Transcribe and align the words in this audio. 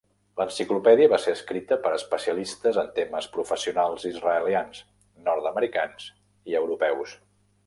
L'enciclopèdia 0.39 1.09
va 1.11 1.19
ser 1.25 1.33
escrita 1.37 1.77
per 1.83 1.91
especialistes 1.97 2.79
en 2.85 2.89
temes 2.95 3.27
professionals 3.35 4.09
israelians, 4.13 4.81
nord-americans 5.29 6.11
i 6.55 6.61
europeus. 6.63 7.17